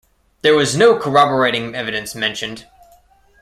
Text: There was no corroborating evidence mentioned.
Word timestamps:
There 0.41 0.55
was 0.55 0.75
no 0.75 0.97
corroborating 0.97 1.75
evidence 1.75 2.15
mentioned. 2.15 2.65